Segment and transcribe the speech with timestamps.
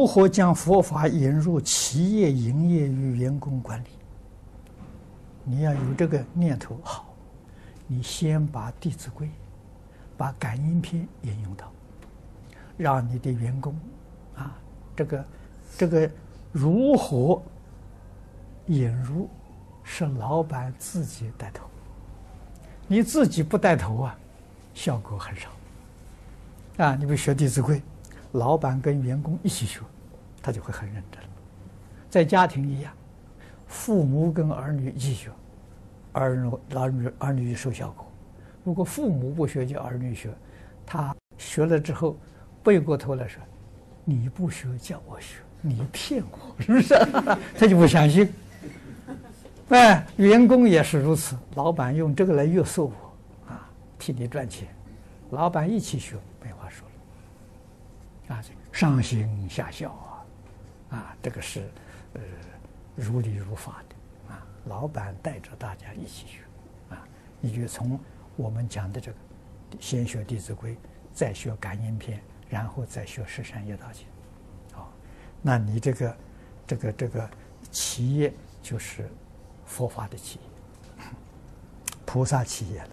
[0.00, 3.88] 如何将佛法引入企业营业与员工管理？
[5.44, 7.14] 你要有这个念头好，
[7.86, 9.26] 你先把《弟子规》、
[10.16, 11.70] 把《感应篇》引用到，
[12.78, 13.78] 让你的员工
[14.36, 14.56] 啊，
[14.96, 15.24] 这个
[15.76, 16.10] 这个
[16.50, 17.42] 如何
[18.68, 19.28] 引入，
[19.84, 21.66] 是老板自己带头。
[22.88, 24.18] 你自己不带头啊，
[24.72, 25.50] 效果很少。
[26.78, 27.76] 啊，你比如学《弟子规》，
[28.32, 29.80] 老板跟员工一起学，
[30.42, 31.20] 他就会很认真。
[32.08, 32.92] 在家庭一样，
[33.66, 35.30] 父母跟儿女一起学，
[36.12, 38.06] 儿女儿女儿女受效果。
[38.64, 40.30] 如果父母不学，叫儿女学，
[40.84, 42.16] 他学了之后
[42.62, 43.40] 背过头来说
[44.04, 46.94] ：“你不学，叫我学，你骗我，是不是？”
[47.56, 48.28] 他就不相信。
[49.70, 51.36] 哎，员工也是如此。
[51.54, 52.92] 老板用这个来约束
[53.46, 54.68] 我，啊，替你赚钱。
[55.30, 56.16] 老板一起学，
[58.30, 59.92] 啊，上行下效
[60.90, 61.70] 啊，啊，这个是
[62.14, 62.20] 呃
[62.96, 64.46] 如理如法的啊。
[64.66, 66.38] 老板带着大家一起学，
[66.94, 67.06] 啊，
[67.40, 68.00] 你就从
[68.36, 69.18] 我们讲的这个，
[69.78, 70.72] 先学《弟子规》，
[71.12, 74.06] 再学《感应篇》，然后再学《十善业道经》，
[74.80, 74.88] 啊，
[75.42, 76.16] 那你这个
[76.66, 77.30] 这个这个
[77.70, 79.06] 企业就是。
[79.70, 81.04] 佛法的企业，
[82.04, 82.88] 菩萨企业了。